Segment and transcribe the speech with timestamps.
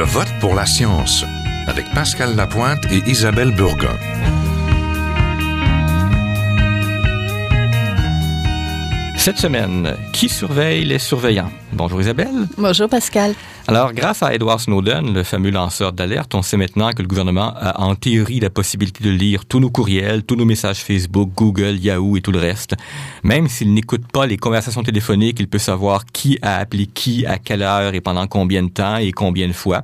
[0.00, 1.26] Je vote pour la science
[1.66, 3.98] avec Pascal Lapointe et Isabelle Burgon.
[9.18, 11.52] Cette semaine, qui surveille les surveillants?
[11.80, 12.46] Bonjour Isabelle.
[12.58, 13.34] Bonjour Pascal.
[13.66, 17.54] Alors, grâce à Edward Snowden, le fameux lanceur d'alerte, on sait maintenant que le gouvernement
[17.58, 21.78] a en théorie la possibilité de lire tous nos courriels, tous nos messages Facebook, Google,
[21.78, 22.74] Yahoo et tout le reste.
[23.22, 27.38] Même s'il n'écoute pas les conversations téléphoniques, il peut savoir qui a appelé qui, à
[27.38, 29.80] quelle heure et pendant combien de temps et combien de fois.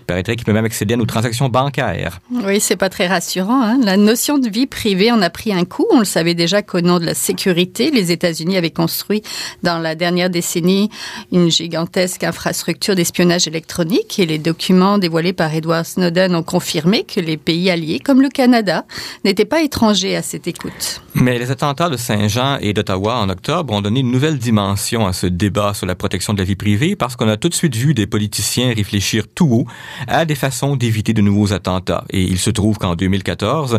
[0.00, 2.18] Il paraîtrait qu'il peut même accéder à nos transactions bancaires.
[2.32, 3.62] Oui, c'est pas très rassurant.
[3.62, 3.78] Hein?
[3.84, 5.86] La notion de vie privée en a pris un coup.
[5.92, 9.22] On le savait déjà qu'au nom de la sécurité, les États-Unis avaient construit
[9.62, 10.90] dans la dernière décennie
[11.35, 17.20] une gigantesque infrastructure d'espionnage électronique et les documents dévoilés par Edward Snowden ont confirmé que
[17.20, 18.84] les pays alliés, comme le Canada,
[19.24, 21.02] n'étaient pas étrangers à cette écoute.
[21.14, 25.12] Mais les attentats de Saint-Jean et d'Ottawa en octobre ont donné une nouvelle dimension à
[25.12, 27.74] ce débat sur la protection de la vie privée parce qu'on a tout de suite
[27.74, 29.66] vu des politiciens réfléchir tout haut
[30.08, 32.04] à des façons d'éviter de nouveaux attentats.
[32.10, 33.78] Et il se trouve qu'en 2014,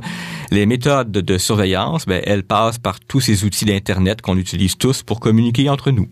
[0.52, 5.04] les méthodes de surveillance, ben, elles passent par tous ces outils d'Internet qu'on utilise tous
[5.04, 6.08] pour communiquer entre nous.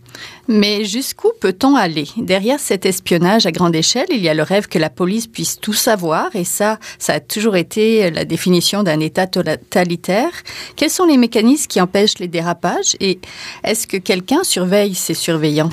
[0.47, 4.68] Mais jusqu'où peut-on aller Derrière cet espionnage à grande échelle, il y a le rêve
[4.68, 9.00] que la police puisse tout savoir, et ça, ça a toujours été la définition d'un
[9.00, 10.31] État totalitaire.
[10.76, 13.20] Quels sont les mécanismes qui empêchent les dérapages, et
[13.64, 15.70] est-ce que quelqu'un surveille ces surveillants?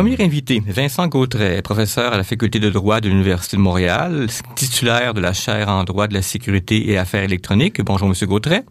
[0.00, 5.12] Premier invité, Vincent Gautret, professeur à la faculté de droit de l'Université de Montréal, titulaire
[5.12, 7.82] de la chaire en droit de la sécurité et affaires électroniques.
[7.82, 8.62] Bonjour, Monsieur Gautret.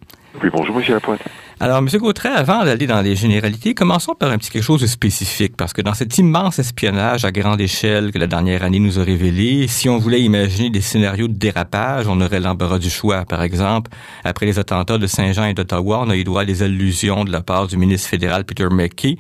[0.42, 1.20] Oui, bonjour, Monsieur Lapointe.
[1.60, 1.88] Alors, M.
[1.88, 5.74] Gautret, avant d'aller dans les généralités, commençons par un petit quelque chose de spécifique, parce
[5.74, 9.68] que dans cet immense espionnage à grande échelle que la dernière année nous a révélé,
[9.68, 13.26] si on voulait imaginer des scénarios de dérapage, on aurait l'embarras du choix.
[13.26, 13.90] Par exemple,
[14.24, 17.32] après les attentats de Saint-Jean et d'Ottawa, on a eu droit à des allusions de
[17.32, 19.18] la part du ministre fédéral Peter McKay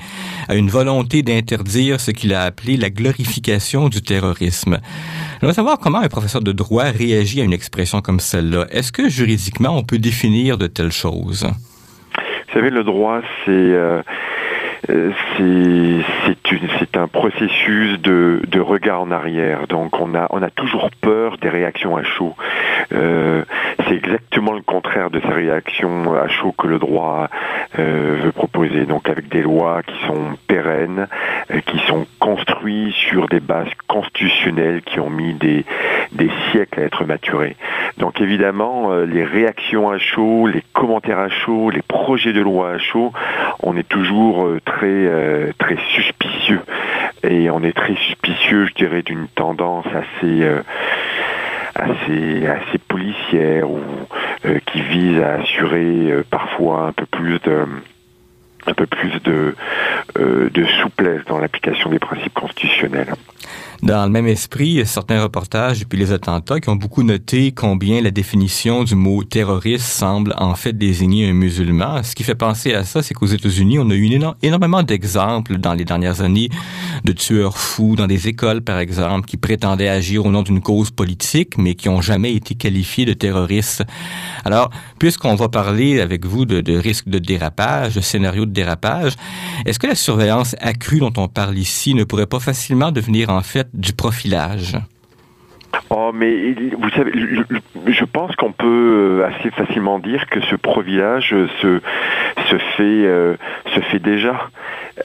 [0.47, 4.77] à une volonté d'interdire ce qu'il a appelé la glorification du terrorisme.
[5.41, 8.67] Je veux savoir comment un professeur de droit réagit à une expression comme celle-là.
[8.69, 11.47] Est-ce que juridiquement on peut définir de telles choses?
[12.57, 14.01] Savez, le droit, c'est euh,
[16.79, 19.67] c'est un processus de, de, regard en arrière.
[19.67, 22.35] Donc on a, on a toujours peur des réactions à chaud.
[22.93, 23.43] Euh,
[23.87, 27.29] c'est exactement le contraire de ces réactions à chaud que le droit
[27.79, 28.85] euh, veut proposer.
[28.85, 31.07] Donc avec des lois qui sont pérennes,
[31.51, 32.05] euh, qui sont
[32.91, 35.65] sur des bases constitutionnelles qui ont mis des,
[36.11, 37.55] des siècles à être maturées.
[37.97, 42.71] Donc évidemment, euh, les réactions à chaud, les commentaires à chaud, les projets de loi
[42.71, 43.13] à chaud,
[43.61, 46.61] on est toujours euh, très euh, très suspicieux
[47.23, 50.47] et on est très suspicieux, je dirais, d'une tendance assez
[51.75, 53.79] assez assez policière ou
[54.65, 57.65] qui vise à assurer parfois un peu plus de
[58.67, 59.55] un peu plus de,
[60.15, 63.13] de souplesse dans l'application des principes constitutionnels.
[63.83, 68.11] Dans le même esprit, certains reportages depuis les attentats qui ont beaucoup noté combien la
[68.11, 72.01] définition du mot terroriste semble en fait désigner un musulman.
[72.03, 74.07] Ce qui fait penser à ça, c'est qu'aux États-Unis, on a eu
[74.41, 76.49] énormément d'exemples dans les dernières années
[77.03, 80.91] de tueurs fous dans des écoles, par exemple, qui prétendaient agir au nom d'une cause
[80.91, 83.83] politique, mais qui ont jamais été qualifiés de terroristes.
[84.43, 89.13] Alors, puisqu'on va parler avec vous de, de risque de dérapage, de scénario de dérapage,
[89.65, 93.36] est-ce que la surveillance accrue dont on parle ici ne pourrait pas facilement devenir en
[93.41, 94.77] fait du profilage?
[95.89, 101.29] Oh, mais vous savez, je pense qu'on peut euh, assez facilement dire que ce profilage
[101.61, 101.79] se,
[102.49, 103.35] se fait euh,
[103.73, 104.49] se fait déjà.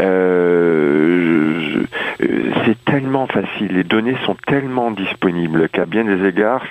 [0.00, 1.84] Euh,
[2.64, 6.64] c'est tellement facile, les données sont tellement disponibles qu'à bien des égards,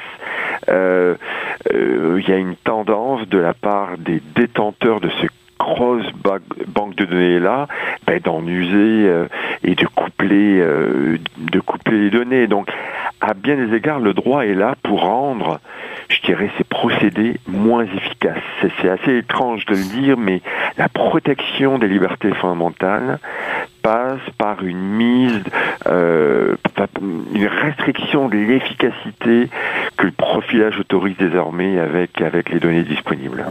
[0.67, 5.27] il y a une tendance de la part des détenteurs de ce
[5.61, 6.05] grosse
[6.67, 7.67] banque de données là
[8.07, 9.27] ben, d'en user euh,
[9.63, 12.67] et de coupler euh, de coupler les données donc
[13.21, 15.59] à bien des égards le droit est là pour rendre
[16.09, 18.41] je dirais ces procédés moins efficaces
[18.81, 20.41] c'est assez étrange de le dire mais
[20.77, 23.19] la protection des libertés fondamentales
[23.81, 25.43] passe par une mise,
[25.87, 26.55] euh,
[27.33, 29.49] une restriction de l'efficacité
[29.97, 33.45] que le profilage autorise désormais avec, avec les données disponibles.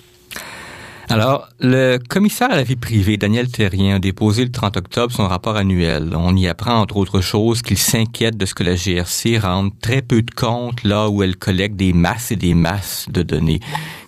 [1.11, 5.27] Alors, le commissaire à la vie privée, Daniel Terrien, a déposé le 30 octobre son
[5.27, 6.11] rapport annuel.
[6.15, 10.03] On y apprend, entre autres choses, qu'il s'inquiète de ce que la GRC rende très
[10.03, 13.59] peu de compte là où elle collecte des masses et des masses de données.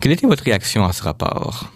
[0.00, 1.72] Quelle était votre réaction à ce rapport?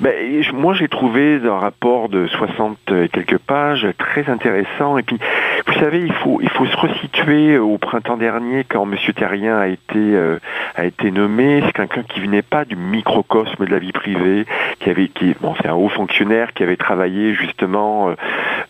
[0.00, 0.12] Ben,
[0.52, 4.98] moi, j'ai trouvé un rapport de 60 et quelques pages très intéressant.
[4.98, 5.18] Et puis,
[5.66, 8.96] Vous savez, il faut, il faut se resituer au printemps dernier quand M.
[9.14, 10.38] Terrien a été, euh,
[10.74, 11.62] a été nommé.
[11.66, 14.46] C'est quelqu'un qui venait pas du microcosme de la vie privée,
[14.80, 18.14] qui avait, qui, bon, c'est un haut fonctionnaire qui avait travaillé justement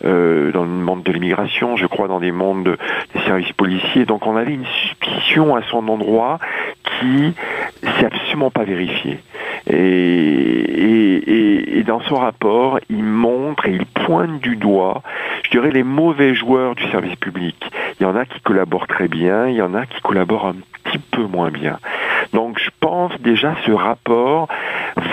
[0.05, 2.77] euh, dans le monde de l'immigration, je crois dans des mondes
[3.13, 4.05] des services policiers.
[4.05, 6.39] Donc on avait une suspicion à son endroit
[6.83, 7.33] qui
[7.81, 9.19] s'est absolument pas vérifiée.
[9.67, 15.01] Et, et, et, dans son rapport, il montre et il pointe du doigt,
[15.49, 17.55] je dirais, les mauvais joueurs du service public.
[17.99, 20.55] Il y en a qui collaborent très bien, il y en a qui collaborent un
[20.83, 21.79] petit peu moins bien.
[22.33, 24.47] Donc je pense déjà ce rapport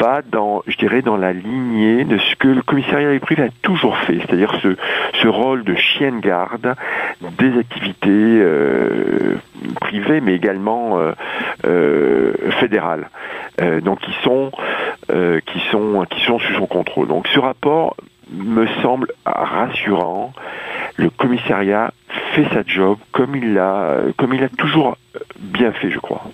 [0.01, 3.49] va dans, je dirais, dans la lignée de ce que le commissariat des privés a
[3.63, 4.77] toujours fait, c'est-à-dire ce,
[5.15, 6.75] ce rôle de chien de garde
[7.39, 9.37] des activités euh,
[9.81, 11.13] privées, mais également euh,
[11.67, 13.09] euh, fédérales.
[13.83, 14.51] Donc qui sont,
[15.09, 17.09] qui sont, qui sont sous son contrôle.
[17.09, 17.97] Donc ce rapport
[18.31, 20.33] me semble rassurant.
[20.97, 21.93] Le commissariat
[22.35, 24.97] fait sa job comme il l'a, comme toujours
[25.39, 26.25] bien fait, je crois.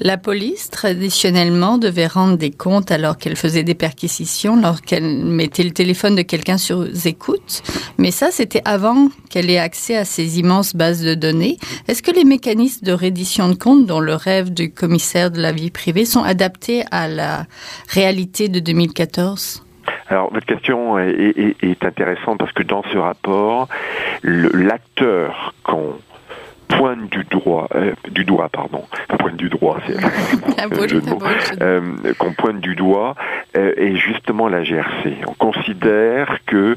[0.00, 5.70] La police, traditionnellement, devait rendre des comptes alors qu'elle faisait des perquisitions, lorsqu'elle mettait le
[5.70, 7.62] téléphone de quelqu'un sur écoute.
[7.96, 11.58] Mais ça, c'était avant qu'elle ait accès à ces immenses bases de données.
[11.86, 15.52] Est-ce que les mécanismes de reddition de comptes, dont le rêve du commissaire de la
[15.52, 17.46] vie privée, sont adaptés à la
[17.88, 19.63] réalité de 2014
[20.08, 23.68] alors, votre question est, est, est intéressante parce que dans ce rapport,
[24.22, 25.94] l'acteur qu'on
[26.68, 28.82] pointe du doigt, euh, du doigt, pardon,
[29.18, 29.96] pointe du droit, c'est
[31.62, 31.80] euh,
[32.18, 33.14] qu'on pointe du doigt,
[33.56, 35.16] euh, est justement la GRC.
[35.26, 36.76] On considère que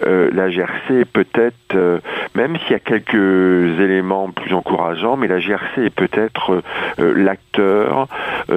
[0.00, 2.00] la GRC est peut-être,
[2.34, 6.62] même s'il y a quelques éléments plus encourageants, mais la GRC est peut-être
[6.98, 8.08] l'acteur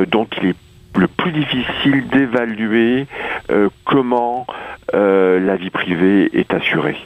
[0.07, 0.55] dont il est
[0.97, 3.07] le plus difficile d'évaluer
[3.85, 4.45] comment
[4.93, 6.97] la vie privée est assurée.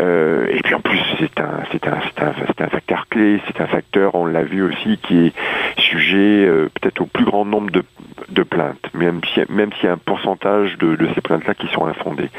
[0.00, 3.40] Euh, et puis en plus, c'est un, c'est un, c'est un, c'est un facteur clé,
[3.46, 5.32] c'est un facteur, on l'a vu aussi, qui est
[5.80, 7.82] sujet euh, peut-être au plus grand nombre de,
[8.28, 11.68] de plaintes, même si, même s'il y a un pourcentage de, de ces plaintes-là qui
[11.68, 12.30] sont infondées.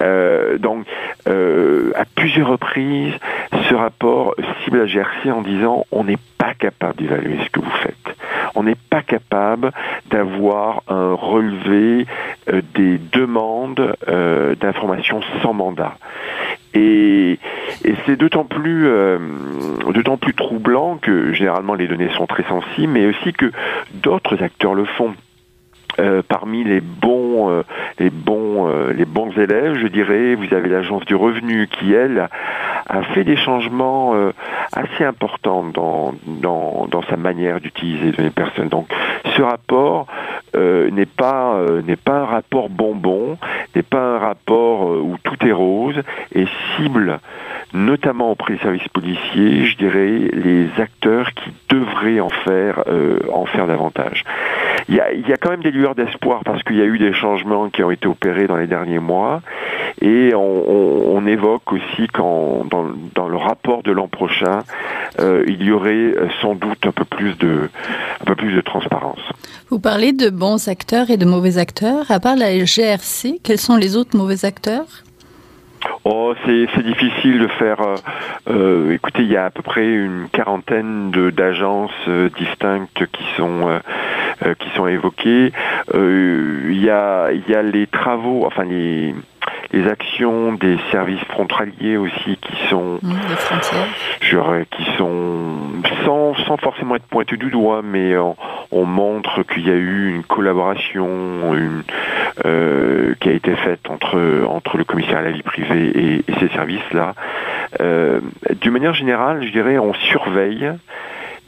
[0.00, 0.86] Euh, donc,
[1.28, 3.14] euh, à plusieurs reprises,
[3.68, 4.34] ce rapport
[4.64, 8.15] cible la GRC en disant on n'est pas capable d'évaluer ce que vous faites.
[8.56, 9.70] On n'est pas capable
[10.10, 12.06] d'avoir un relevé
[12.48, 15.94] euh, des demandes euh, d'informations sans mandat.
[16.74, 17.38] Et,
[17.82, 19.18] c'est euh,
[19.92, 23.52] d'autant plus troublant que généralement les données sont très sensibles, mais aussi que
[23.94, 25.14] d'autres acteurs le font.
[25.98, 27.62] Euh, parmi les bons, euh,
[27.98, 32.28] les bons, euh, les bons élèves, je dirais, vous avez l'agence du revenu qui elle
[32.88, 34.14] a fait des changements
[34.72, 38.68] assez importants dans, sa manière d'utiliser les personnes.
[38.68, 38.88] Donc,
[39.36, 40.06] ce rapport
[40.54, 41.58] n'est pas
[42.06, 43.38] un rapport bonbon,
[43.74, 46.00] n'est pas un rapport où tout est rose
[46.32, 46.46] et
[46.76, 47.18] cible
[47.74, 54.24] notamment auprès des services policiers, je dirais, les acteurs qui devraient en faire davantage.
[54.88, 57.70] Il y, a, quand même des lueurs d'espoir parce qu'il y a eu des changements
[57.70, 59.42] qui ont été opérés dans les derniers mois
[60.00, 64.60] et on, on, évoque aussi qu'en dans, le rapport de l'an prochain,
[65.18, 67.68] euh, il y aurait sans doute un peu plus de
[68.20, 69.18] un peu plus de transparence.
[69.70, 72.08] Vous parlez de bons acteurs et de mauvais acteurs.
[72.10, 75.05] À part la GRC, quels sont les autres mauvais acteurs?
[76.04, 77.80] Oh, c'est difficile de faire.
[77.80, 77.96] Euh,
[78.48, 83.68] euh, écoutez, il y a à peu près une quarantaine d'agences euh, distinctes qui sont
[83.68, 85.52] euh, qui sont évoquées.
[85.94, 89.14] Il y a il y a les travaux, enfin les
[89.72, 93.10] les actions des services frontaliers aussi qui sont mmh,
[94.70, 98.36] qui sont sans, sans forcément être pointés du doigt mais on,
[98.70, 101.82] on montre qu'il y a eu une collaboration une,
[102.44, 106.34] euh, qui a été faite entre entre le commissaire à la vie privée et, et
[106.40, 107.14] ces services là
[107.80, 108.20] euh,
[108.60, 110.70] d'une manière générale je dirais on surveille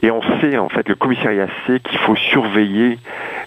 [0.01, 2.97] et on sait, en fait, le commissariat sait qu'il faut surveiller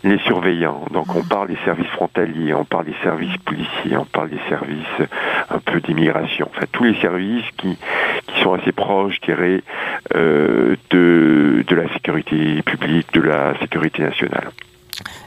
[0.04, 0.84] les surveillants.
[0.92, 5.08] Donc on parle des services frontaliers, on parle des services policiers, on parle des services
[5.48, 6.48] un peu d'immigration.
[6.54, 7.78] Enfin, tous les services qui,
[8.26, 9.62] qui sont assez proches, je dirais,
[10.14, 14.50] euh, de, de la sécurité publique, de la sécurité nationale.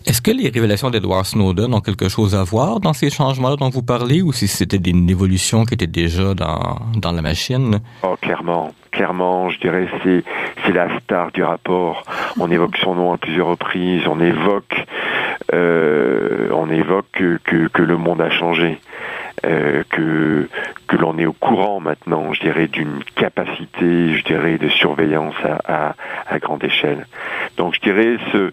[0.06, 3.70] Est-ce que les révélations d'Edward Snowden ont quelque chose à voir dans ces changements dont
[3.70, 7.80] vous parlez ou si c'était une évolution qui était déjà dans, dans la machine?
[8.04, 8.72] Oh, clairement.
[8.96, 10.24] Clairement, je dirais c'est
[10.64, 12.06] c'est la star du rapport.
[12.40, 14.08] On évoque son nom à plusieurs reprises.
[14.08, 14.86] On évoque
[15.54, 18.80] euh, on évoque que, que, le monde a changé.
[19.46, 20.48] Euh, que
[20.88, 25.36] que l'on est au courant maintenant, je dirais, d'une capacité, je dirais, de surveillance
[25.66, 25.94] à,
[26.26, 27.06] à, grande échelle.
[27.58, 28.52] Donc, je dirais, ce,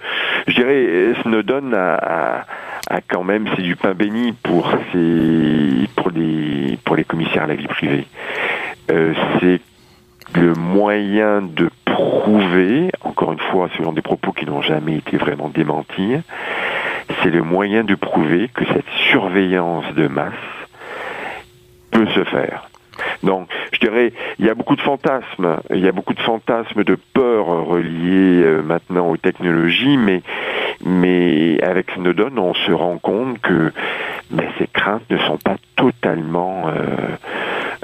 [0.48, 2.44] je dirais, Snowden a,
[2.90, 4.68] a, quand même, c'est du pain béni pour
[5.94, 8.06] pour les, pour les commissaires à la vie privée.
[8.88, 9.60] c'est
[10.34, 15.48] le moyen de prouver, encore une fois selon des propos qui n'ont jamais été vraiment
[15.48, 16.16] démentis,
[17.22, 20.32] c'est le moyen de prouver que cette surveillance de masse
[21.90, 22.68] peut se faire.
[23.22, 26.84] Donc, je dirais, il y a beaucoup de fantasmes, il y a beaucoup de fantasmes
[26.84, 30.22] de peur reliés euh, maintenant aux technologies, mais
[30.84, 33.72] mais avec Snowden, on se rend compte que
[34.30, 37.16] mais ces craintes ne sont pas totalement euh,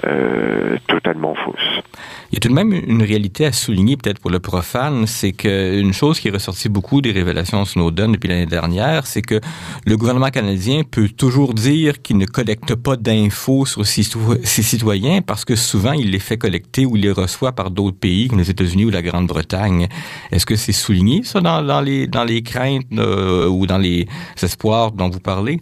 [0.04, 1.82] euh, totalement fausses.
[2.30, 5.32] Il y a tout de même une réalité à souligner peut-être pour le profane, c'est
[5.32, 9.40] qu'une chose qui est ressortie beaucoup des révélations Snowden depuis l'année dernière, c'est que
[9.86, 14.04] le gouvernement canadien peut toujours dire qu'il ne collecte pas d'infos sur ses,
[14.44, 18.38] citoyens parce que souvent il les fait collecter ou les reçoit par d'autres pays comme
[18.38, 19.88] les États-Unis ou la Grande-Bretagne.
[20.30, 24.06] Est-ce que c'est souligné ça dans, dans, les dans les craintes euh, ou dans les
[24.40, 25.60] espoirs dont vous parlez?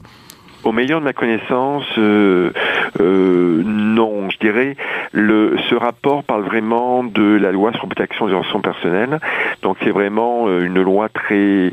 [0.66, 2.50] Au meilleur de ma connaissance, euh,
[3.00, 4.74] euh, non, je dirais,
[5.14, 9.20] ce rapport parle vraiment de la loi sur protection des relations personnelles.
[9.62, 11.72] Donc c'est vraiment euh, une loi très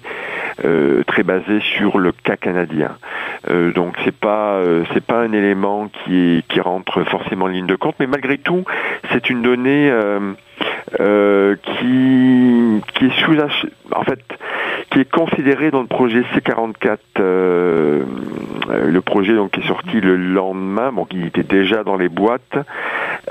[1.07, 2.91] très basée sur le cas canadien.
[3.73, 4.61] donc c'est pas
[4.93, 8.63] c'est pas un élément qui rentre forcément en ligne de compte, mais malgré tout
[9.11, 9.91] c'est une donnée
[11.63, 14.19] qui qui est en fait
[14.93, 18.03] qui est considéré dans le projet C44, euh,
[18.69, 22.09] euh, le projet donc qui est sorti le lendemain, bon qui était déjà dans les
[22.09, 22.57] boîtes.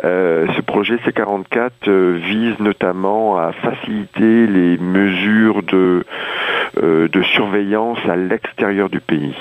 [0.03, 6.05] Euh, ce projet C44 vise notamment à faciliter les mesures de
[6.75, 9.35] de surveillance à l'extérieur du pays.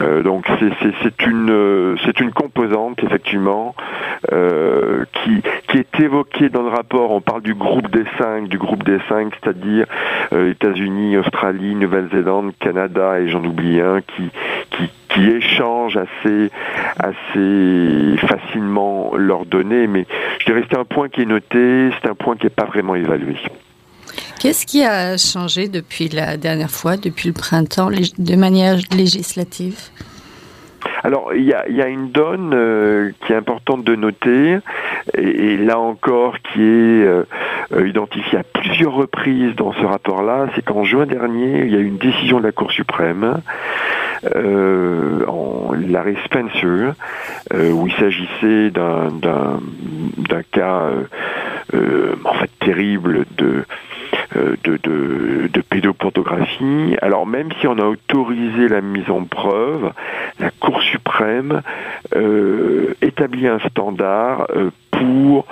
[0.00, 3.74] Euh, donc c'est une euh, une composante effectivement
[4.32, 7.10] euh, qui qui est évoquée dans le rapport.
[7.10, 9.86] On parle du groupe des cinq, du groupe des cinq, c'est-à-dire
[10.32, 14.30] États-Unis, Australie, Nouvelle-Zélande, Canada et j'en oublie un qui
[14.70, 16.50] qui qui échangent assez
[16.98, 19.86] assez facilement leurs données.
[19.86, 20.06] Mais
[20.40, 22.94] je dirais c'est un point qui est noté, c'est un point qui n'est pas vraiment
[22.94, 23.36] évalué.
[24.40, 29.76] Qu'est-ce qui a changé depuis la dernière fois, depuis le printemps, de manière législative?
[31.04, 34.56] Alors, il y a, une donne euh, qui est importante de noter,
[35.12, 37.24] et, là encore qui est euh,
[37.74, 41.80] euh, identifiée à plusieurs reprises dans ce rapport-là, c'est qu'en juin dernier, il y a
[41.80, 43.42] eu une décision de la Cour suprême,
[44.24, 46.94] en l'arrêt Spencer,
[47.54, 50.82] où il s'agissait d'un cas
[51.72, 53.64] en fait terrible de
[54.34, 56.96] de, de, de, pédopornographie.
[57.02, 59.92] Alors même si on a autorisé la mise en preuve,
[60.38, 60.99] la Cour suprême
[62.14, 65.46] euh, établit un standard euh, pour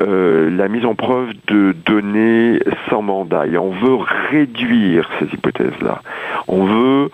[0.00, 2.60] euh, la mise en preuve de données
[2.90, 3.46] sans mandat.
[3.46, 3.96] Et on veut
[4.30, 6.02] réduire ces hypothèses-là.
[6.46, 7.10] On veut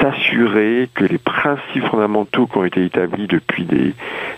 [0.00, 3.94] s'assurer que les principes fondamentaux qui ont été établis depuis des,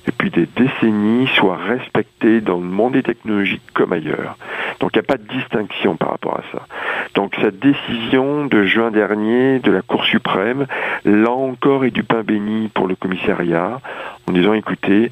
[0.07, 4.37] depuis des décennies soient respectés dans le monde des technologies comme ailleurs.
[4.81, 6.67] Donc il n'y a pas de distinction par rapport à ça.
[7.15, 10.67] Donc cette décision de juin dernier de la Cour suprême,
[11.05, 13.81] là encore, est du pain béni pour le commissariat,
[14.29, 15.11] en disant écoutez,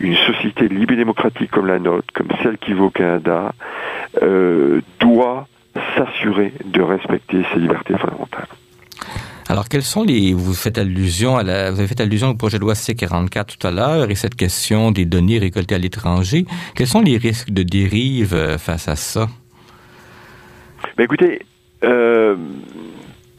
[0.00, 3.52] une société libre et démocratique comme la nôtre, comme celle qui vaut au Canada,
[4.22, 5.46] euh, doit
[5.96, 8.48] s'assurer de respecter ses libertés fondamentales.
[9.48, 12.58] Alors, quels sont les, vous faites allusion à la, vous avez fait allusion au projet
[12.58, 16.46] de loi C44 tout à l'heure et cette question des données récoltées à l'étranger.
[16.74, 19.28] Quels sont les risques de dérive euh, face à ça?
[20.96, 21.42] Ben écoutez,
[21.84, 22.36] euh,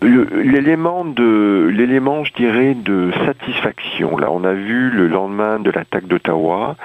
[0.04, 6.06] l'élément de l'élément je dirais de satisfaction là on a vu le lendemain de l'attaque
[6.06, 6.76] d'Ottawa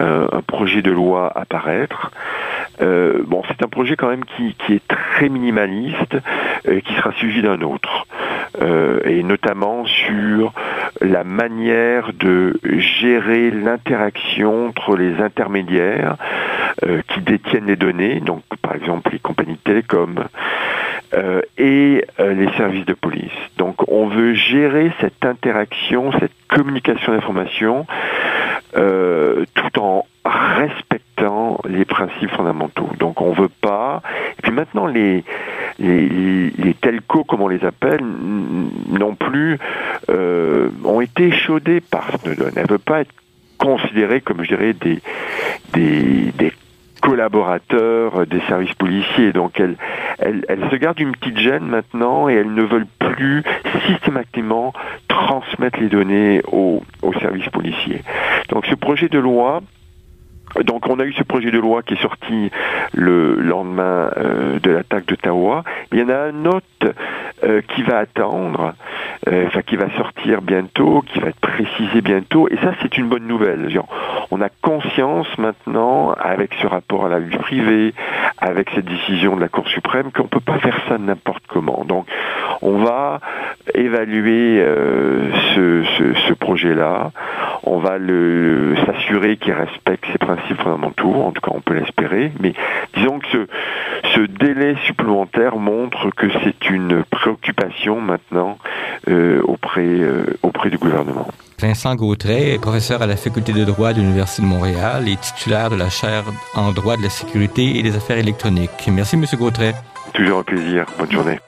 [0.00, 2.10] euh, un projet de loi apparaître
[2.80, 6.16] euh, bon c'est un projet quand même qui, qui est très minimaliste
[6.64, 8.06] et qui sera suivi d'un autre
[8.60, 10.52] euh, et notamment sur
[11.00, 16.16] la manière de gérer l'interaction entre les intermédiaires
[16.84, 20.24] euh, qui détiennent les données, donc par exemple les compagnies de télécom
[21.14, 23.32] euh, et les services de police.
[23.58, 27.86] Donc on veut gérer cette interaction, cette communication d'informations
[28.72, 30.06] tout en
[31.74, 32.88] les principes fondamentaux.
[32.98, 34.02] Donc on veut pas.
[34.38, 35.24] Et puis maintenant les
[35.78, 38.00] les, les, telcos, comme on les appelle,
[38.88, 39.58] non plus
[40.08, 42.52] euh, ont été échaudés par Snowden.
[42.56, 43.12] Elle ne veut pas être
[43.58, 45.00] considérée comme, je dirais, des,
[45.72, 46.52] des,
[47.00, 49.32] collaborateurs des services policiers.
[49.34, 49.76] Donc elles,
[50.70, 53.42] se gardent une petite gêne maintenant et elles ne veulent plus
[53.86, 54.72] systématiquement
[55.06, 58.00] transmettre les données aux, aux services policiers.
[58.48, 59.60] Donc ce projet de loi
[60.62, 62.50] donc on a eu ce projet de loi qui est sorti
[62.92, 65.64] le lendemain euh, de l'attaque d'Ottawa.
[65.92, 66.64] Il y en a un autre
[67.42, 68.74] euh, qui va attendre,
[69.28, 72.48] euh, enfin, qui va sortir bientôt, qui va être précisé bientôt.
[72.48, 73.68] Et ça, c'est une bonne nouvelle.
[74.30, 77.94] On a conscience maintenant, avec ce rapport à la vie privée,
[78.38, 81.84] avec cette décision de la Cour suprême, qu'on ne peut pas faire ça n'importe comment.
[81.84, 82.06] Donc,
[82.62, 83.20] on va
[83.74, 84.64] évaluer
[85.54, 87.10] ce projet-là.
[87.66, 91.14] On va le s'assurer qu'il respecte ses principes fondamentaux.
[91.14, 92.32] En tout cas, on peut l'espérer.
[92.40, 92.52] Mais
[92.94, 93.46] disons que ce,
[94.14, 98.58] ce délai supplémentaire montre que c'est une préoccupation maintenant
[99.08, 101.26] euh, auprès, euh, auprès du gouvernement.
[101.60, 105.70] Vincent Gautret est professeur à la faculté de droit de l'Université de Montréal et titulaire
[105.70, 108.88] de la chaire en droit de la sécurité et des affaires électroniques.
[108.90, 109.24] Merci, M.
[109.38, 109.74] Gautret.
[110.12, 110.84] Toujours un plaisir.
[110.98, 111.38] Bonne journée.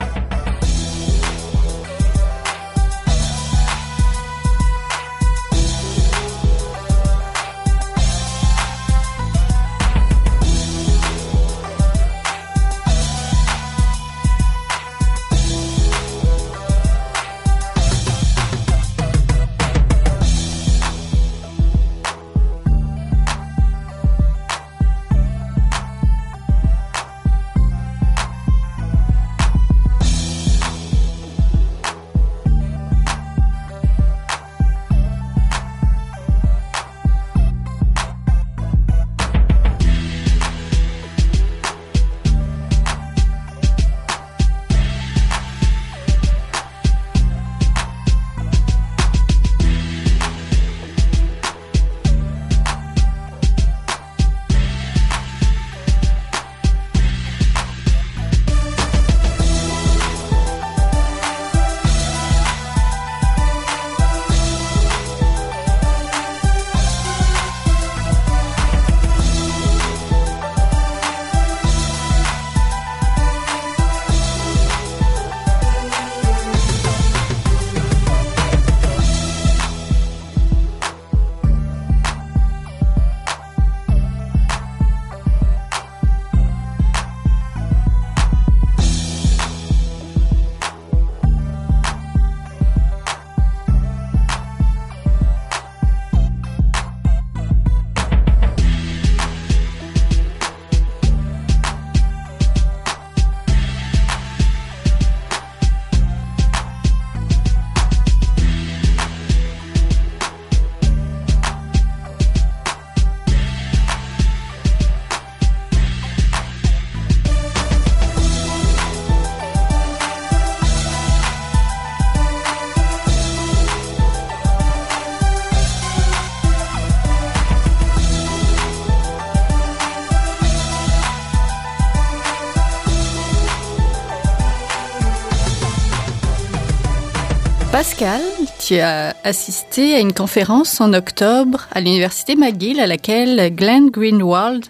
[137.77, 138.23] Pascal,
[138.59, 144.65] tu as assisté à une conférence en octobre à l'université McGill à laquelle Glenn Greenwald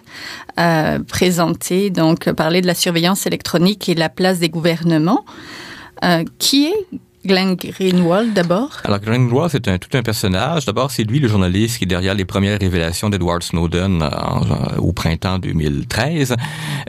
[0.57, 5.23] a présenté, donc parlé de la surveillance électronique et la place des gouvernements.
[6.03, 8.69] Euh, qui est Glenn Greenwald d'abord?
[8.85, 10.65] Alors Glenn Greenwald, c'est un, tout un personnage.
[10.65, 14.77] D'abord, c'est lui le journaliste qui est derrière les premières révélations d'Edward Snowden en, en,
[14.77, 16.37] au printemps 2013.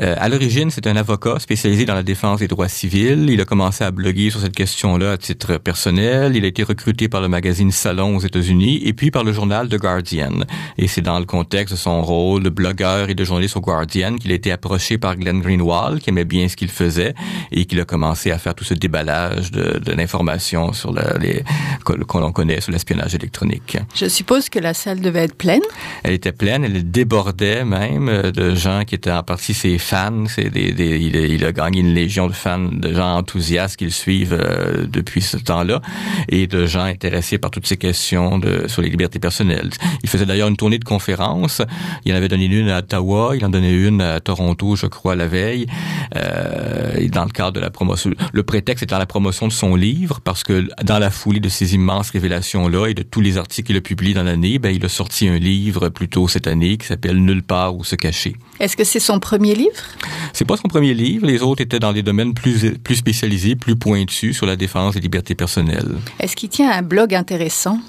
[0.01, 3.29] Euh, à l'origine, c'est un avocat spécialisé dans la défense des droits civils.
[3.29, 6.37] Il a commencé à bloguer sur cette question-là à titre personnel.
[6.37, 9.69] Il a été recruté par le magazine Salon aux États-Unis et puis par le journal
[9.69, 10.45] The Guardian.
[10.77, 14.15] Et c'est dans le contexte de son rôle de blogueur et de journaliste au Guardian
[14.15, 17.15] qu'il a été approché par Glenn Greenwald, qui aimait bien ce qu'il faisait
[17.51, 21.45] et qu'il a commencé à faire tout ce déballage de, de l'information sur le, les
[21.85, 23.79] qu'on connaît sur l'espionnage électronique.
[23.95, 25.63] Je suppose que la salle devait être pleine.
[26.03, 30.27] Elle était pleine, elle débordait même de gens qui étaient en partie ses fans.
[30.27, 33.77] C'est des, des, il, a, il, a, gagné une légion de fans, de gens enthousiastes
[33.77, 35.81] qui le suivent euh, depuis ce temps-là
[36.29, 39.71] et de gens intéressés par toutes ces questions de, sur les libertés personnelles.
[40.03, 41.63] Il faisait d'ailleurs une tournée de conférences.
[42.05, 45.15] Il en avait donné une à Ottawa, il en donnait une à Toronto, je crois,
[45.15, 45.67] la veille,
[46.17, 48.11] euh, dans le cadre de la promotion.
[48.33, 51.75] Le prétexte étant la promotion de son livre parce que dans la foulée de ces
[51.75, 54.89] immenses révélations-là et de tous les articles qu'il a publiés dans l'année, ben, il a
[54.89, 58.37] sorti un livre plus tôt cette année qui s'appelle Nulle part où se cacher.
[58.61, 59.83] Est-ce que c'est son premier livre?
[60.33, 61.27] C'est pas son premier livre.
[61.27, 65.01] Les autres étaient dans des domaines plus, plus spécialisés, plus pointus sur la défense des
[65.01, 65.97] libertés personnelles.
[66.21, 67.81] Est-ce qu'il tient un blog intéressant?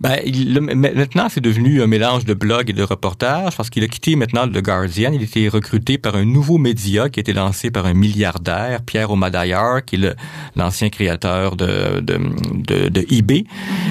[0.00, 3.88] Ben, il, maintenant, c'est devenu un mélange de blog et de reportage parce qu'il a
[3.88, 5.12] quitté maintenant le Guardian.
[5.12, 8.80] Il a été recruté par un nouveau média qui a été lancé par un milliardaire,
[8.80, 10.16] Pierre Omadayar, qui est
[10.56, 12.18] l'ancien créateur de, de,
[12.54, 13.44] de, de eBay.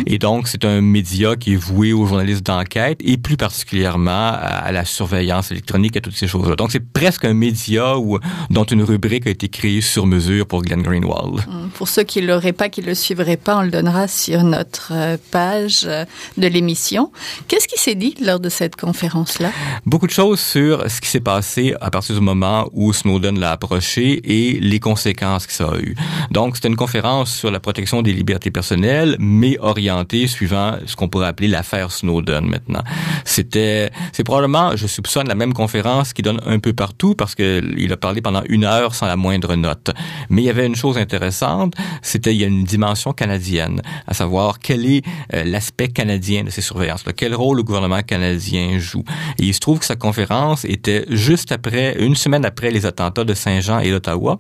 [0.07, 4.71] Et donc, c'est un média qui est voué aux journalistes d'enquête et plus particulièrement à,
[4.71, 6.55] la surveillance électronique et toutes ces choses-là.
[6.55, 8.17] Donc, c'est presque un média où,
[8.49, 11.41] dont une rubrique a été créée sur mesure pour Glenn Greenwald.
[11.75, 15.17] Pour ceux qui l'auraient pas, qui le suivraient pas, on le donnera sur notre euh,
[15.29, 16.05] page euh,
[16.37, 17.11] de l'émission.
[17.47, 19.51] Qu'est-ce qui s'est dit lors de cette conférence-là?
[19.85, 23.51] Beaucoup de choses sur ce qui s'est passé à partir du moment où Snowden l'a
[23.51, 25.95] approché et les conséquences que ça a eu.
[26.31, 31.07] Donc, c'était une conférence sur la protection des libertés personnelles, mais orientée suivant ce qu'on
[31.07, 32.83] pourrait appeler l'affaire Snowden maintenant.
[33.25, 37.89] C'était, c'est probablement, je soupçonne, la même conférence qui donne un peu partout parce qu'il
[37.91, 39.91] a parlé pendant une heure sans la moindre note.
[40.29, 44.13] Mais il y avait une chose intéressante, c'était, il y a une dimension canadienne, à
[44.13, 49.03] savoir quel est euh, l'aspect canadien de ces surveillances Quel rôle le gouvernement canadien joue?
[49.37, 53.23] Et il se trouve que sa conférence était juste après, une semaine après les attentats
[53.23, 54.37] de Saint-Jean et d'Ottawa.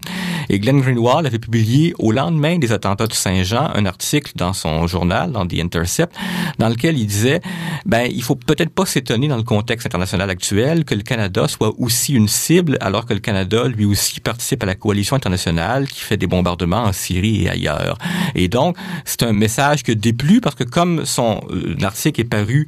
[0.49, 4.87] Et Glenn Greenwald avait publié au lendemain des attentats de Saint-Jean un article dans son
[4.87, 6.15] journal, dans The Intercept,
[6.57, 7.41] dans lequel il disait,
[7.85, 11.73] ben, il faut peut-être pas s'étonner dans le contexte international actuel que le Canada soit
[11.77, 16.01] aussi une cible alors que le Canada, lui aussi, participe à la coalition internationale qui
[16.01, 17.97] fait des bombardements en Syrie et ailleurs.
[18.35, 22.67] Et donc, c'est un message que déplut parce que comme son euh, article est paru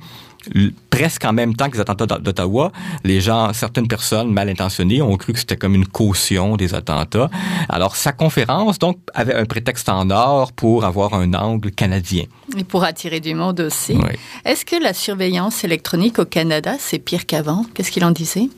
[0.92, 2.72] presque en même temps que les attentats d'Ottawa,
[3.04, 7.32] les gens, certaines personnes mal intentionnées ont cru que c'était comme une caution des attentats.
[7.70, 12.26] Alors, sa conférence, donc, avait un prétexte en or pour avoir un angle canadien.
[12.58, 13.98] Et pour attirer du monde aussi.
[14.44, 17.66] Est-ce que la surveillance électronique au Canada, c'est pire qu'avant?
[17.74, 18.50] Qu'est-ce qu'il en disait?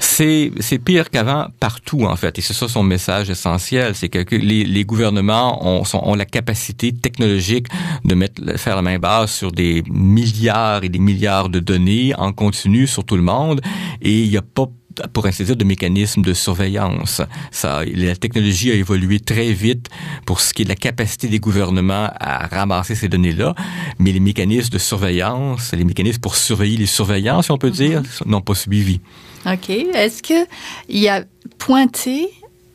[0.00, 2.38] C'est, c'est pire qu'avant partout, en fait.
[2.38, 3.94] Et c'est ça son message essentiel.
[3.94, 7.66] C'est que les, les gouvernements ont, sont, ont la capacité technologique
[8.06, 11.73] de mettre, faire la main basse sur des milliards et des milliards de données
[12.16, 13.60] en continu sur tout le monde
[14.02, 14.68] et il n'y a pas
[15.12, 17.20] pour ainsi dire, de mécanismes de surveillance.
[17.50, 19.88] Ça, la technologie a évolué très vite
[20.26, 23.54] pour ce qui est de la capacité des gouvernements à ramasser ces données-là,
[23.98, 28.02] mais les mécanismes de surveillance, les mécanismes pour surveiller les surveillants, si on peut dire,
[28.02, 28.28] mm-hmm.
[28.28, 29.00] n'ont pas suivi.
[29.46, 29.70] OK.
[29.70, 30.46] Est-ce que
[30.88, 31.24] il y a
[31.58, 32.28] pointé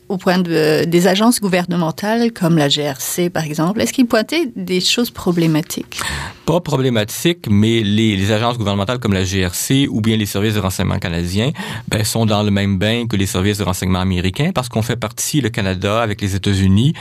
[0.10, 4.82] au point de, des agences gouvernementales comme la GRC, par exemple, est-ce qu'ils pointaient des
[4.82, 6.02] choses problématiques?
[6.46, 10.98] Pas problématiques, mais les, agences gouvernementales comme la GRC ou bien les services de renseignement
[10.98, 11.52] canadiens
[11.88, 14.96] ben, sont dans le même bain que les services de renseignement américains parce qu'on fait
[14.96, 16.94] partie, le Canada, avec les États-Unis,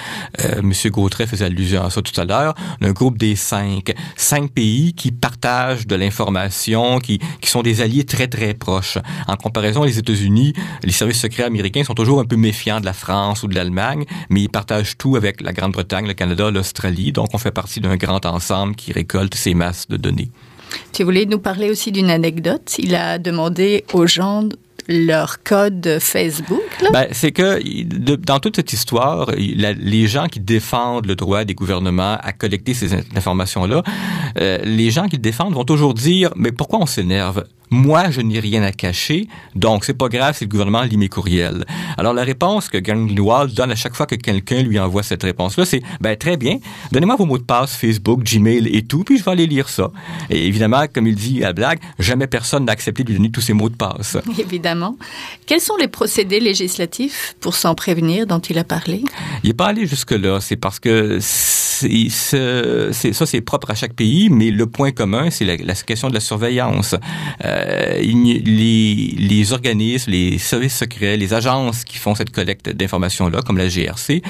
[0.44, 0.72] euh, M.
[0.90, 5.12] Gautret faisait allusion à ça tout à l'heure, un groupe des cinq, cinq pays qui
[5.12, 8.98] partagent de l'information, qui, qui sont des alliés très, très proches.
[9.26, 12.92] En comparaison, les États-Unis, les services secrets américains sont toujours un peu méfiants de la
[12.98, 17.12] France ou de l'Allemagne, mais ils partagent tout avec la Grande-Bretagne, le Canada, l'Australie.
[17.12, 20.30] Donc, on fait partie d'un grand ensemble qui récolte ces masses de données.
[20.92, 22.76] Tu voulais nous parler aussi d'une anecdote.
[22.78, 24.48] Il a demandé aux gens
[24.88, 26.62] leur code Facebook?
[26.92, 27.60] Ben, c'est que
[28.16, 32.94] dans toute cette histoire, les gens qui défendent le droit des gouvernements à collecter ces
[33.14, 33.82] informations-là,
[34.38, 37.44] euh, les gens qui le défendent vont toujours dire, mais pourquoi on s'énerve?
[37.70, 41.08] Moi, je n'ai rien à cacher, donc c'est pas grave si le gouvernement lit mes
[41.08, 41.64] courriels.
[41.96, 45.64] Alors la réponse que Greenwald donne à chaque fois que quelqu'un lui envoie cette réponse-là,
[45.64, 46.58] c'est ben très bien,
[46.92, 49.90] donnez-moi vos mots de passe Facebook, Gmail et tout, puis je vais aller lire ça.
[50.30, 53.40] Et évidemment, comme il dit à blague, jamais personne n'a accepté de lui donner tous
[53.40, 54.16] ses mots de passe.
[54.38, 54.96] Évidemment.
[55.46, 59.02] Quels sont les procédés législatifs pour s'en prévenir dont il a parlé?
[59.42, 60.40] Il n'est pas allé jusque là.
[60.40, 62.08] C'est parce que c'est
[63.12, 66.20] ça, c'est propre à chaque pays, mais le point commun, c'est la, question de la
[66.20, 66.94] surveillance.
[67.44, 67.57] Euh,
[68.00, 73.68] les, les organismes, les services secrets, les agences qui font cette collecte d'informations-là, comme la
[73.68, 74.22] GRC,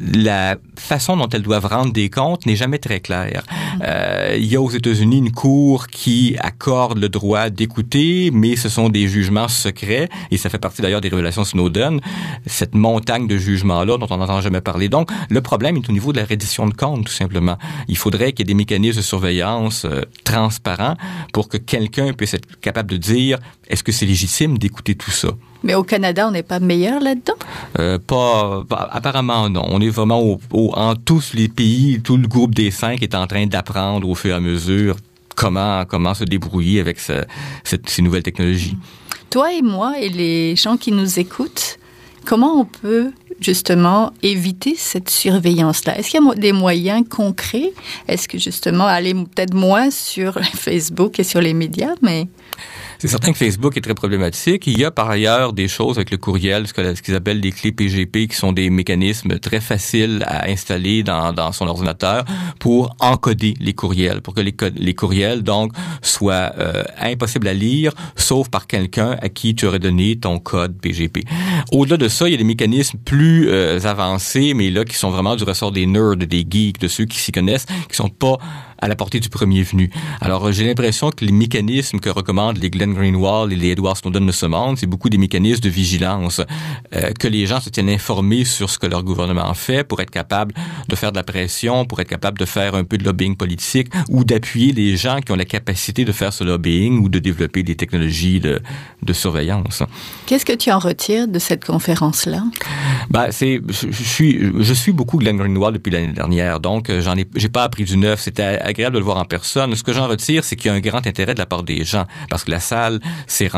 [0.00, 3.42] la façon dont elles doivent rendre des comptes n'est jamais très claire.
[3.82, 8.68] Euh, il y a aux États-Unis une cour qui accorde le droit d'écouter, mais ce
[8.68, 12.00] sont des jugements secrets, et ça fait partie d'ailleurs des révélations Snowden,
[12.46, 14.88] cette montagne de jugements-là dont on n'entend jamais parler.
[14.88, 17.58] Donc, le problème est au niveau de la reddition de comptes, tout simplement.
[17.88, 20.96] Il faudrait qu'il y ait des mécanismes de surveillance euh, transparents
[21.32, 25.28] pour que quelqu'un puisse être capable de dire est-ce que c'est légitime d'écouter tout ça?
[25.64, 27.34] Mais au Canada, on n'est pas meilleur là-dedans?
[27.78, 29.64] Euh, pas, apparemment non.
[29.70, 30.38] On est vraiment au,
[30.74, 34.30] en tous les pays, tout le groupe des cinq est en train d'apprendre au fur
[34.30, 34.96] et à mesure
[35.34, 37.24] comment comment se débrouiller avec ce,
[37.64, 38.76] cette, ces nouvelles technologies.
[39.30, 41.78] Toi et moi et les gens qui nous écoutent,
[42.26, 45.98] comment on peut justement éviter cette surveillance-là?
[45.98, 47.72] Est-ce qu'il y a des moyens concrets?
[48.06, 52.28] Est-ce que justement aller peut-être moins sur Facebook et sur les médias, mais
[53.04, 54.66] C'est certain que Facebook est très problématique.
[54.66, 57.70] Il y a par ailleurs des choses avec le courriel, ce qu'ils appellent des clés
[57.70, 62.24] PGP, qui sont des mécanismes très faciles à installer dans, son ordinateur
[62.60, 67.92] pour encoder les courriels, pour que les, les courriels donc soient euh, impossibles à lire,
[68.16, 71.24] sauf par quelqu'un à qui tu aurais donné ton code PGP.
[71.72, 75.10] Au-delà de ça, il y a des mécanismes plus euh, avancés, mais là qui sont
[75.10, 78.38] vraiment du ressort des nerds, des geeks, de ceux qui s'y connaissent, qui sont pas
[78.84, 79.88] à la portée du premier venu.
[80.20, 84.26] Alors, j'ai l'impression que les mécanismes que recommandent les Glenn Greenwald et les Edward Snowden
[84.26, 86.42] de ce monde, c'est beaucoup des mécanismes de vigilance,
[86.94, 90.10] euh, que les gens se tiennent informés sur ce que leur gouvernement fait pour être
[90.10, 90.54] capable
[90.86, 93.88] de faire de la pression, pour être capable de faire un peu de lobbying politique
[94.10, 97.62] ou d'appuyer les gens qui ont la capacité de faire ce lobbying ou de développer
[97.62, 98.60] des technologies de,
[99.02, 99.82] de surveillance.
[100.26, 102.44] Qu'est-ce que tu en retires de cette conférence-là?
[103.08, 107.00] Ben, c'est, je, je, suis, je suis beaucoup Glenn Greenwald depuis l'année dernière, donc euh,
[107.00, 108.20] j'en ai, j'ai pas appris du neuf.
[108.20, 109.74] C'était agréable de le voir en personne.
[109.76, 111.84] Ce que j'en retire, c'est qu'il y a un grand intérêt de la part des
[111.84, 113.00] gens, parce que la salle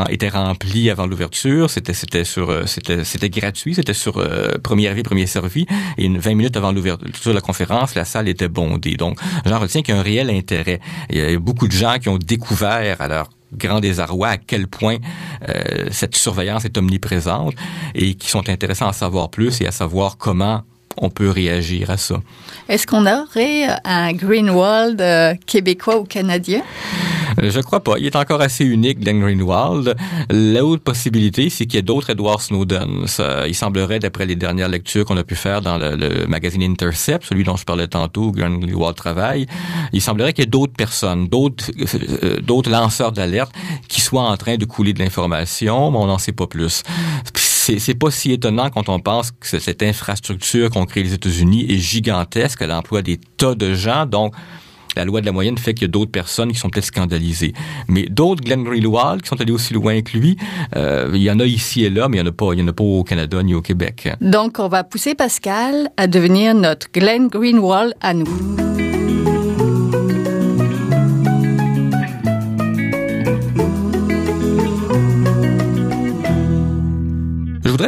[0.09, 1.69] était remplie avant l'ouverture.
[1.69, 3.73] C'était, c'était sur, euh, c'était, c'était gratuit.
[3.73, 5.65] C'était sur euh, premier arrivé, premier servi.
[5.97, 8.95] Et une 20 minutes avant l'ouverture de la conférence, la salle était bondée.
[8.95, 10.79] Donc, j'en retiens qu'il y a un réel intérêt.
[11.09, 14.67] Il y a beaucoup de gens qui ont découvert à leur grand désarroi à quel
[14.67, 14.97] point
[15.47, 17.55] euh, cette surveillance est omniprésente
[17.95, 20.63] et qui sont intéressants à savoir plus et à savoir comment
[20.97, 22.21] on peut réagir à ça.
[22.69, 26.63] Est-ce qu'on aurait un Greenwald euh, québécois ou canadien?
[27.41, 27.97] Euh, je crois pas.
[27.99, 29.95] Il est encore assez unique, Glenn Greenwald.
[30.29, 33.07] L'autre possibilité, c'est qu'il y ait d'autres Edward Snowden.
[33.07, 36.63] Ça, il semblerait, d'après les dernières lectures qu'on a pu faire dans le, le, magazine
[36.63, 39.45] Intercept, celui dont je parlais tantôt, Greenwald travaille,
[39.93, 41.65] il semblerait qu'il y ait d'autres personnes, d'autres,
[42.23, 43.51] euh, d'autres lanceurs d'alerte
[43.87, 46.83] qui soient en train de couler de l'information, mais on n'en sait pas plus
[47.79, 51.77] c'est pas si étonnant quand on pense que cette infrastructure qu'ont créée les États-Unis est
[51.77, 54.33] gigantesque, elle emploie des tas de gens, donc
[54.95, 57.53] la loi de la moyenne fait qu'il y a d'autres personnes qui sont peut-être scandalisées.
[57.87, 60.37] Mais d'autres, Glenn Greenwald, qui sont allés aussi loin que lui,
[60.75, 62.83] euh, il y en a ici et là, mais il n'y en en a pas
[62.83, 64.09] au Canada ni au Québec.
[64.21, 68.86] Donc, on va pousser Pascal à devenir notre Glenn Greenwald à nous.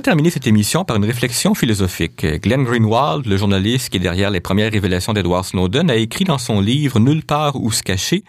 [0.10, 2.26] Terminer cette émission par une réflexion philosophique.
[2.42, 6.40] Glenn Greenwald, le journaliste qui est derrière les premières révélations d'Edward Snowden, a écrit dans
[6.40, 8.24] son livre Nulle part où se cacher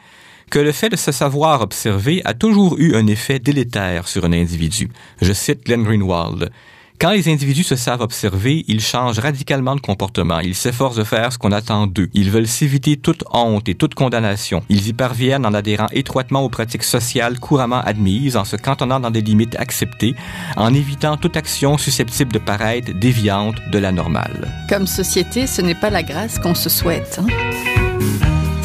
[0.50, 4.32] que le fait de se savoir observer a toujours eu un effet délétère sur un
[4.34, 4.90] individu.
[5.22, 6.50] Je cite Glenn Greenwald.
[7.00, 10.40] Quand les individus se savent observer, ils changent radicalement de comportement.
[10.40, 12.10] Ils s'efforcent de faire ce qu'on attend d'eux.
[12.12, 14.62] Ils veulent s'éviter toute honte et toute condamnation.
[14.68, 19.10] Ils y parviennent en adhérant étroitement aux pratiques sociales couramment admises, en se cantonnant dans
[19.10, 20.14] des limites acceptées,
[20.58, 24.52] en évitant toute action susceptible de paraître déviante de la normale.
[24.68, 27.18] Comme société, ce n'est pas la grâce qu'on se souhaite.
[27.18, 27.69] Hein?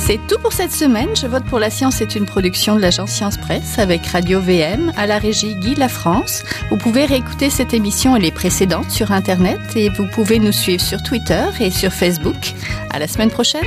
[0.08, 1.16] C'est tout pour cette semaine.
[1.16, 4.94] Je vote pour la science est une production de l'agence Science Presse avec Radio VM
[4.98, 6.44] à la régie Guy La France.
[6.70, 10.84] Vous pouvez réécouter cette émission et les précédentes sur Internet et vous pouvez nous suivre
[10.84, 12.54] sur Twitter et sur Facebook.
[12.92, 13.66] À la semaine prochaine.